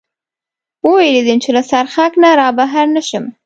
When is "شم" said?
3.07-3.25